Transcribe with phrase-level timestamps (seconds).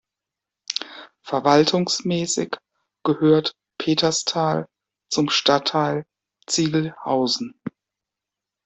[1.21, 2.57] Verwaltungsmäßig
[3.03, 4.65] gehört Peterstal
[5.11, 6.07] zum Stadtteil
[6.47, 7.61] Ziegelhausen.